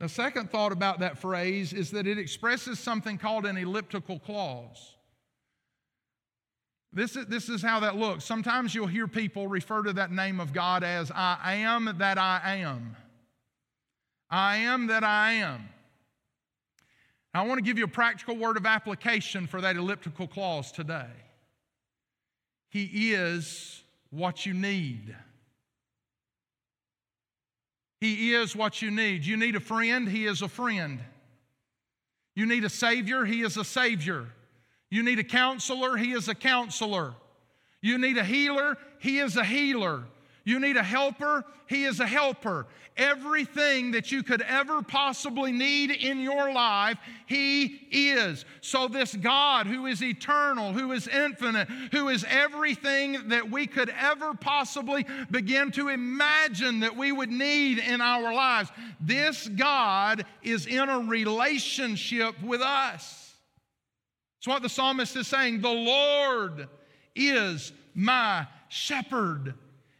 [0.00, 4.96] The second thought about that phrase is that it expresses something called an elliptical clause.
[6.92, 8.24] This is, this is how that looks.
[8.24, 12.58] Sometimes you'll hear people refer to that name of God as I am that I
[12.58, 12.96] am.
[14.28, 15.68] I am that I am.
[17.32, 21.06] I want to give you a practical word of application for that elliptical clause today.
[22.70, 25.14] He is what you need.
[28.00, 29.24] He is what you need.
[29.26, 31.00] You need a friend, He is a friend.
[32.34, 34.26] You need a Savior, He is a Savior.
[34.90, 37.14] You need a counselor, He is a counselor.
[37.80, 40.04] You need a healer, He is a healer.
[40.44, 42.66] You need a helper, He is a helper.
[42.96, 48.44] Everything that you could ever possibly need in your life, He is.
[48.60, 53.90] So, this God who is eternal, who is infinite, who is everything that we could
[53.90, 60.66] ever possibly begin to imagine that we would need in our lives, this God is
[60.66, 63.29] in a relationship with us.
[64.40, 65.60] That's what the psalmist is saying.
[65.60, 66.66] The Lord
[67.14, 69.52] is my shepherd.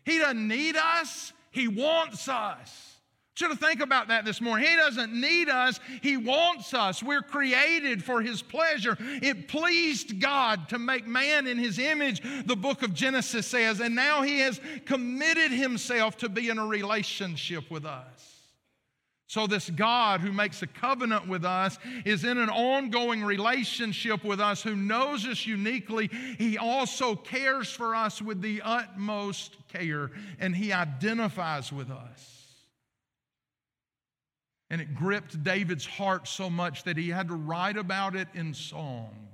[0.06, 2.86] He doesn't need us, He wants us.
[3.34, 4.66] Should have think about that this morning.
[4.66, 7.02] He doesn't need us, He wants us.
[7.02, 8.96] We're created for His pleasure.
[8.98, 13.94] It pleased God to make man in His image, the book of Genesis says, and
[13.94, 18.29] now He has committed Himself to be in a relationship with us.
[19.30, 24.40] So, this God who makes a covenant with us is in an ongoing relationship with
[24.40, 26.10] us, who knows us uniquely.
[26.36, 32.56] He also cares for us with the utmost care, and He identifies with us.
[34.68, 38.52] And it gripped David's heart so much that he had to write about it in
[38.52, 39.28] song.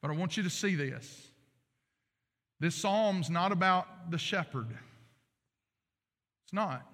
[0.00, 1.26] But I want you to see this.
[2.60, 4.68] This psalm's not about the shepherd.
[6.44, 6.87] It's not.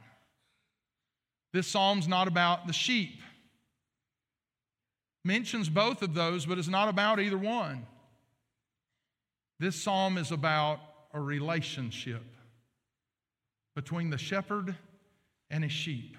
[1.55, 3.23] This psalm's not about the sheep.
[5.25, 7.87] Mentions both of those, but it's not about either one.
[9.61, 10.81] This psalm is about
[11.15, 12.25] a relationship
[13.77, 14.75] between the shepherd
[15.49, 16.17] and his sheep.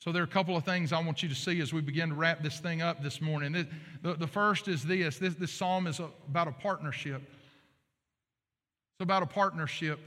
[0.00, 2.10] So, there are a couple of things I want you to see as we begin
[2.10, 3.66] to wrap this thing up this morning.
[4.02, 7.22] The, first is this, this this psalm is about a partnership.
[7.22, 9.98] It's about a partnership.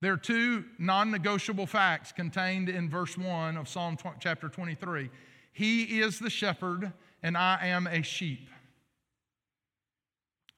[0.00, 5.10] There are two non negotiable facts contained in verse 1 of Psalm chapter 23.
[5.52, 8.48] He is the shepherd, and I am a sheep.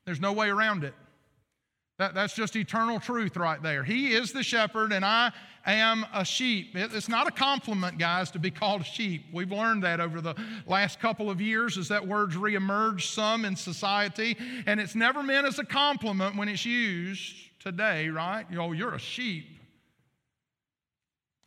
[0.04, 0.94] There's no way around it.
[1.98, 3.84] That, that's just eternal truth right there.
[3.84, 5.32] He is the shepherd, and I
[5.66, 6.74] am a sheep.
[6.74, 9.24] It, it's not a compliment, guys, to be called a sheep.
[9.32, 10.34] We've learned that over the
[10.66, 15.46] last couple of years as that word's reemerged some in society, and it's never meant
[15.46, 18.44] as a compliment when it's used today, right?
[18.50, 19.46] You know, you're a sheep.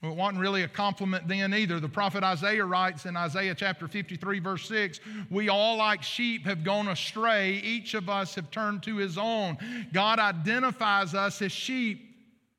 [0.02, 1.80] Well, it wasn't really a compliment then either.
[1.80, 5.00] The prophet Isaiah writes in Isaiah chapter 53, verse 6
[5.30, 7.56] We all, like sheep, have gone astray.
[7.56, 9.58] Each of us have turned to his own.
[9.94, 12.02] God identifies us as sheep.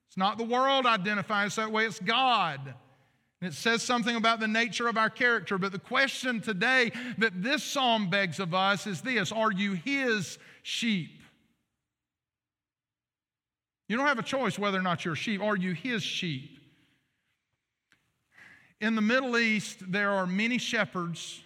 [0.08, 2.74] It's not the world identifying us that way, it's God.
[3.40, 5.58] And it says something about the nature of our character.
[5.58, 10.38] But the question today that this psalm begs of us is this Are you his
[10.62, 11.15] sheep?
[13.88, 15.40] You don't have a choice whether or not you're a sheep.
[15.40, 16.58] Are you his sheep?
[18.80, 21.40] In the Middle East, there are many shepherds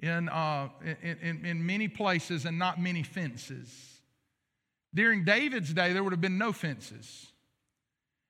[0.00, 0.68] in, uh,
[1.02, 4.00] in, in, in many places and not many fences.
[4.94, 7.26] During David's day, there would have been no fences.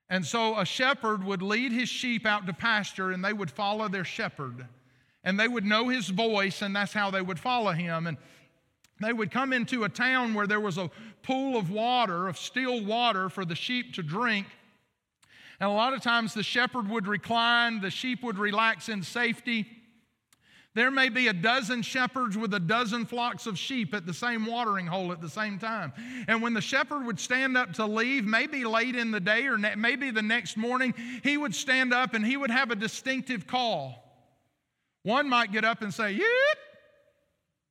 [0.09, 3.89] And so a shepherd would lead his sheep out to pasture and they would follow
[3.89, 4.67] their shepherd.
[5.25, 8.07] And they would know his voice, and that's how they would follow him.
[8.07, 8.17] And
[9.01, 10.91] they would come into a town where there was a
[11.23, 14.47] pool of water, of still water for the sheep to drink.
[15.61, 19.67] And a lot of times the shepherd would recline, the sheep would relax in safety.
[20.75, 24.47] There may be a dozen shepherds with a dozen flocks of sheep at the same
[24.47, 25.93] watering hole at the same time.
[26.29, 29.59] And when the shepherd would stand up to leave, maybe late in the day or
[29.59, 30.95] maybe the next morning,
[31.25, 34.05] he would stand up and he would have a distinctive call.
[35.03, 36.59] One might get up and say, Yip,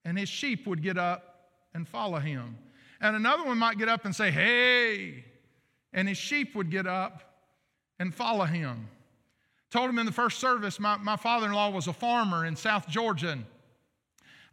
[0.07, 2.57] and his sheep would get up and follow him.
[3.01, 5.25] And another one might get up and say, Hey.
[5.91, 7.43] And his sheep would get up
[7.99, 8.87] and follow him.
[9.69, 12.55] Told him in the first service, my, my father in law was a farmer in
[12.55, 13.37] South Georgia.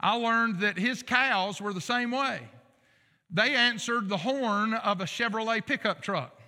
[0.01, 2.41] I learned that his cows were the same way.
[3.31, 6.41] They answered the horn of a Chevrolet pickup truck.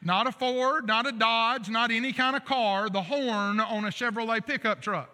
[0.00, 3.88] Not a Ford, not a Dodge, not any kind of car, the horn on a
[3.88, 5.10] Chevrolet pickup truck.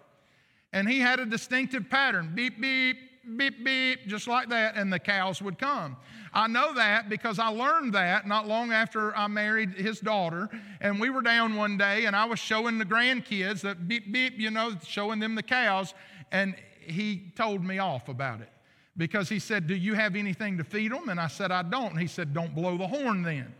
[0.75, 2.97] And he had a distinctive pattern beep, beep,
[3.37, 5.95] beep, beep, just like that, and the cows would come.
[6.33, 10.49] I know that because I learned that not long after I married his daughter.
[10.81, 14.37] And we were down one day and I was showing the grandkids that beep, beep,
[14.37, 15.93] you know, showing them the cows.
[16.33, 18.49] And he told me off about it
[18.97, 21.07] because he said, Do you have anything to feed them?
[21.07, 21.91] And I said, I don't.
[21.91, 23.55] And he said, Don't blow the horn then.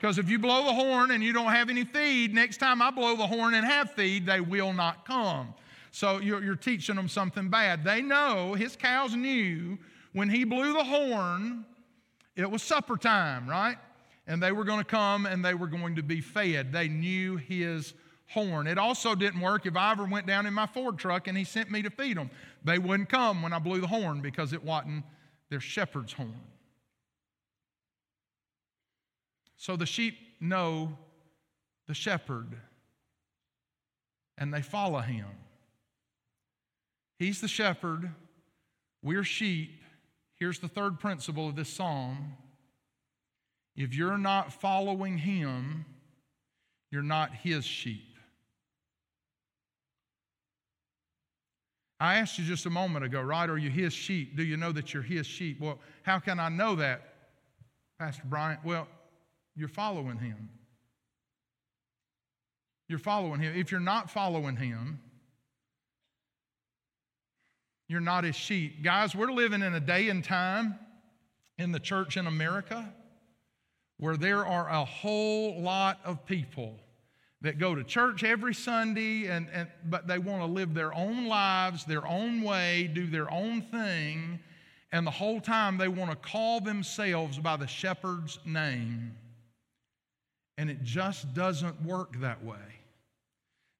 [0.00, 2.90] Because if you blow the horn and you don't have any feed, next time I
[2.90, 5.52] blow the horn and have feed, they will not come.
[5.96, 7.82] So you're, you're teaching them something bad.
[7.82, 9.78] They know, his cows knew
[10.12, 11.64] when he blew the horn,
[12.36, 13.78] it was supper time, right?
[14.26, 16.70] And they were going to come and they were going to be fed.
[16.70, 17.94] They knew his
[18.28, 18.66] horn.
[18.66, 21.44] It also didn't work if I ever went down in my Ford truck and he
[21.44, 22.30] sent me to feed them.
[22.62, 25.02] They wouldn't come when I blew the horn because it wasn't
[25.48, 26.42] their shepherd's horn.
[29.56, 30.98] So the sheep know
[31.86, 32.54] the shepherd
[34.36, 35.24] and they follow him.
[37.18, 38.10] He's the shepherd,
[39.02, 39.82] we're sheep.
[40.34, 42.34] Here's the third principle of this psalm
[43.76, 45.84] if you're not following him,
[46.90, 48.16] you're not his sheep.
[52.00, 53.48] I asked you just a moment ago, right?
[53.48, 54.36] Are you his sheep?
[54.36, 55.60] Do you know that you're his sheep?
[55.60, 57.14] Well, how can I know that,
[57.98, 58.60] Pastor Bryant?
[58.64, 58.86] Well,
[59.54, 60.50] you're following him.
[62.88, 63.54] You're following him.
[63.56, 65.00] If you're not following him,
[67.88, 68.82] you're not his sheep.
[68.82, 70.78] Guys, we're living in a day and time
[71.58, 72.92] in the church in America
[73.98, 76.74] where there are a whole lot of people
[77.42, 81.26] that go to church every Sunday, and, and, but they want to live their own
[81.26, 84.38] lives, their own way, do their own thing,
[84.92, 89.14] and the whole time they want to call themselves by the shepherd's name.
[90.58, 92.75] And it just doesn't work that way.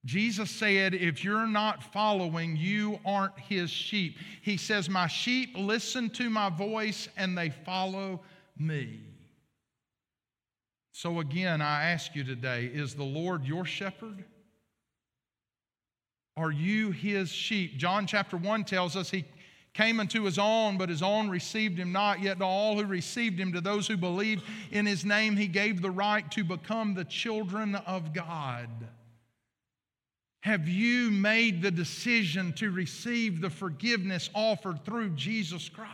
[0.07, 4.17] Jesus said, If you're not following, you aren't his sheep.
[4.41, 8.21] He says, My sheep listen to my voice and they follow
[8.57, 9.01] me.
[10.93, 14.25] So again, I ask you today is the Lord your shepherd?
[16.37, 17.77] Are you his sheep?
[17.77, 19.25] John chapter 1 tells us he
[19.75, 22.23] came unto his own, but his own received him not.
[22.23, 25.83] Yet to all who received him, to those who believed in his name, he gave
[25.83, 28.69] the right to become the children of God.
[30.47, 35.90] Have you made the decision to receive the forgiveness offered through Jesus Christ?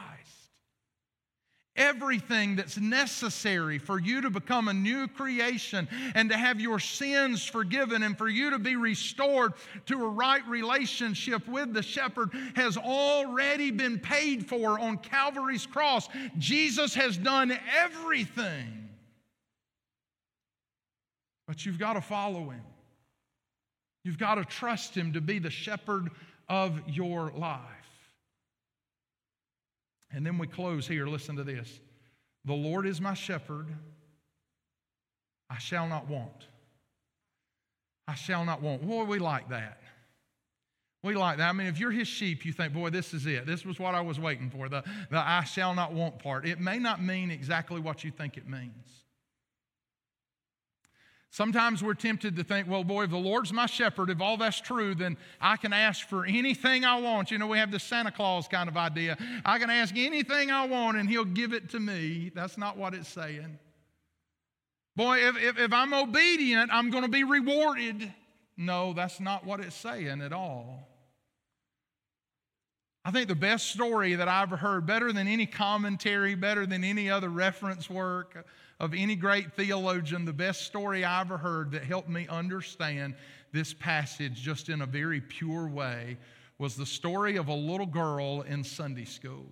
[1.75, 7.47] Everything that's necessary for you to become a new creation and to have your sins
[7.47, 9.55] forgiven and for you to be restored
[9.87, 16.11] to a right relationship with the shepherd has already been paid for on Calvary's cross.
[16.37, 18.91] Jesus has done everything.
[21.49, 22.61] But you've got to follow him.
[24.05, 26.11] You've got to trust Him to be the shepherd
[26.49, 27.61] of your life.
[30.13, 31.07] And then we close here.
[31.07, 31.81] Listen to this
[32.45, 33.69] The Lord is my shepherd,
[35.49, 36.47] I shall not want.
[38.09, 38.87] I shall not want.
[38.87, 39.79] Boy, we like that.
[41.03, 41.49] We like that.
[41.49, 43.47] I mean, if you're his sheep, you think, boy, this is it.
[43.47, 46.47] This was what I was waiting for the, the I shall not want part.
[46.47, 49.02] It may not mean exactly what you think it means.
[51.33, 54.61] Sometimes we're tempted to think, well, boy, if the Lord's my shepherd, if all that's
[54.61, 57.31] true, then I can ask for anything I want.
[57.31, 59.17] You know, we have this Santa Claus kind of idea.
[59.43, 62.31] I can ask anything I want and he'll give it to me.
[62.35, 63.59] That's not what it's saying.
[64.95, 68.13] Boy, if, if, if I'm obedient, I'm going to be rewarded.
[68.59, 70.87] No, that's not what it's saying at all.
[73.07, 77.09] I think the best story that I've heard, better than any commentary, better than any
[77.09, 78.47] other reference work,
[78.83, 83.15] of any great theologian, the best story I ever heard that helped me understand
[83.53, 86.19] this passage just in a very pure way
[86.59, 89.47] was the story of a little girl in Sunday school.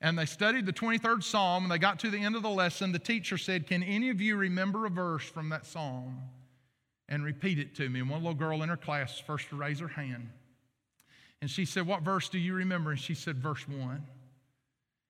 [0.00, 2.92] And they studied the 23rd Psalm, and they got to the end of the lesson.
[2.92, 6.18] The teacher said, Can any of you remember a verse from that psalm?
[7.10, 8.00] And repeat it to me.
[8.00, 10.30] And one little girl in her class first to raise her hand.
[11.42, 12.90] And she said, What verse do you remember?
[12.90, 14.02] And she said, Verse 1.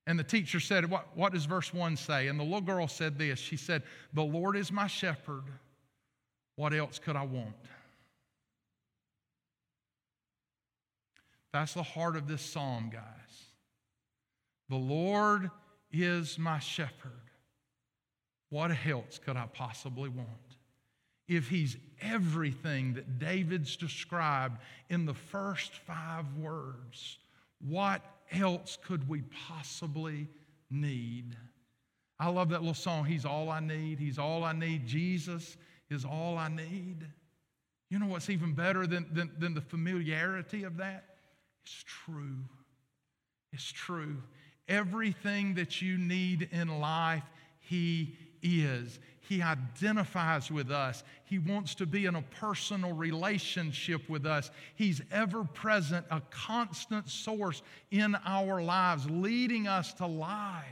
[0.06, 2.28] And the teacher said, what, what does verse 1 say?
[2.28, 3.82] And the little girl said this She said,
[4.12, 5.44] The Lord is my shepherd.
[6.56, 7.54] What else could I want?
[11.52, 13.02] That's the heart of this psalm, guys.
[14.68, 15.50] The Lord
[15.92, 17.12] is my shepherd,
[18.50, 20.28] what else could I possibly want?
[21.28, 27.18] If he's everything that David's described in the first five words,
[27.60, 28.02] what
[28.32, 30.28] else could we possibly
[30.70, 31.36] need?
[32.18, 33.98] I love that little song, He's All I Need.
[33.98, 34.86] He's All I Need.
[34.86, 35.56] Jesus
[35.90, 37.06] is all I need.
[37.90, 41.04] You know what's even better than, than, than the familiarity of that?
[41.64, 42.38] It's true.
[43.52, 44.22] It's true.
[44.68, 47.22] Everything that you need in life,
[47.60, 49.00] He is.
[49.20, 51.02] He identifies with us.
[51.24, 54.50] He wants to be in a personal relationship with us.
[54.74, 60.64] He's ever present, a constant source in our lives, leading us to life.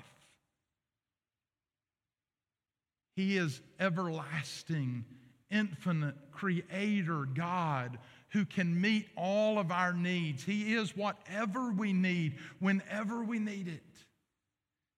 [3.16, 5.04] He is everlasting,
[5.50, 7.98] infinite, creator God
[8.30, 10.42] who can meet all of our needs.
[10.42, 13.82] He is whatever we need, whenever we need it.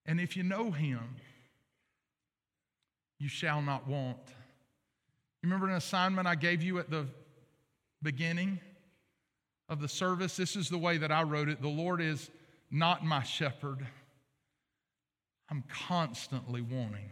[0.06, 1.16] And if you know Him,
[3.24, 4.18] you shall not want.
[5.42, 7.06] You remember an assignment I gave you at the
[8.02, 8.60] beginning
[9.66, 10.36] of the service?
[10.36, 12.30] This is the way that I wrote it The Lord is
[12.70, 13.86] not my shepherd.
[15.50, 17.10] I'm constantly wanting.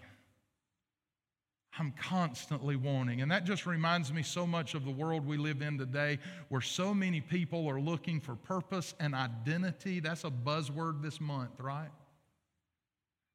[1.79, 3.23] I'm constantly wanting.
[3.23, 6.19] And that just reminds me so much of the world we live in today
[6.51, 9.99] where so many people are looking for purpose and identity.
[9.99, 11.89] That's a buzzword this month, right?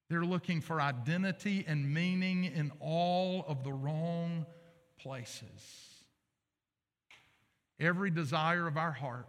[0.10, 4.45] They're looking for identity and meaning in all of the wrong
[4.97, 5.88] places.
[7.80, 9.28] Every desire of our heart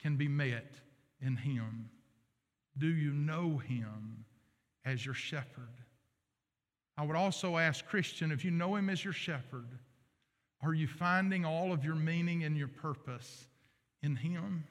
[0.00, 0.74] can be met
[1.20, 1.90] in Him.
[2.76, 4.24] Do you know Him
[4.84, 5.68] as your shepherd?
[6.96, 9.68] I would also ask, Christian, if you know Him as your shepherd,
[10.62, 13.46] are you finding all of your meaning and your purpose
[14.02, 14.64] in Him?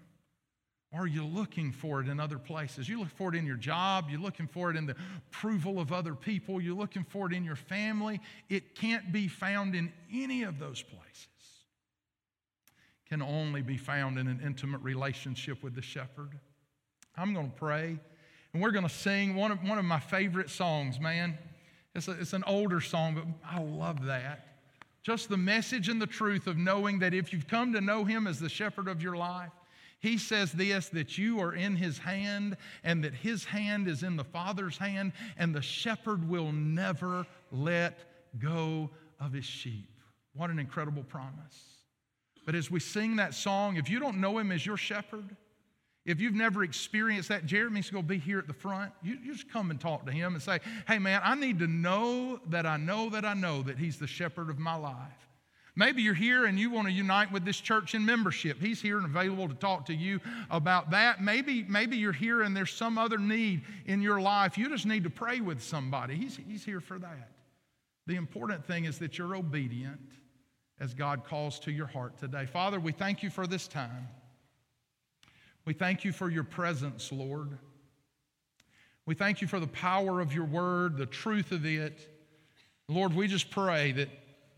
[0.93, 2.87] Or are you looking for it in other places?
[2.87, 4.95] You look for it in your job, you're looking for it in the
[5.29, 8.21] approval of other people, you're looking for it in your family.
[8.49, 11.27] It can't be found in any of those places.
[13.05, 16.39] It can only be found in an intimate relationship with the shepherd.
[17.17, 17.99] I'm going to pray,
[18.53, 21.37] and we're going to sing one of, one of my favorite songs, man.
[21.95, 24.45] It's, a, it's an older song, but I love that.
[25.03, 28.25] Just the message and the truth of knowing that if you've come to know Him
[28.25, 29.51] as the shepherd of your life,
[29.99, 34.15] He says this that you are in His hand and that His hand is in
[34.15, 37.97] the Father's hand, and the shepherd will never let
[38.39, 38.89] go
[39.19, 39.89] of His sheep.
[40.33, 41.63] What an incredible promise.
[42.45, 45.35] But as we sing that song, if you don't know Him as your shepherd,
[46.07, 48.93] if you've never experienced that, Jeremy's going to be here at the front.
[49.03, 51.67] You, you, just come and talk to him and say, hey, man, I need to
[51.67, 55.26] know that I know that I know that he's the shepherd of my life.
[55.77, 58.59] Maybe you're here and you want to unite with this church in membership.
[58.59, 60.19] He's here and available to talk to you
[60.49, 61.21] about that.
[61.21, 64.57] Maybe, maybe you're here and there's some other need in your life.
[64.57, 66.15] You just need to pray with somebody.
[66.15, 67.29] He's, he's here for that.
[68.07, 70.01] The important thing is that you're obedient
[70.79, 72.47] as God calls to your heart today.
[72.47, 74.07] Father, we thank you for this time.
[75.65, 77.55] We thank you for your presence, Lord.
[79.05, 82.09] We thank you for the power of your word, the truth of it.
[82.87, 84.09] Lord, we just pray that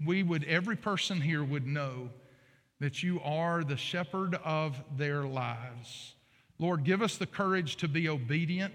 [0.06, 2.10] we would, every person here would know
[2.80, 6.14] that you are the shepherd of their lives.
[6.58, 8.74] Lord, give us the courage to be obedient,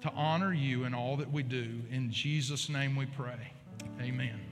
[0.00, 1.82] to honor you in all that we do.
[1.90, 3.52] In Jesus' name we pray.
[4.00, 4.45] Amen.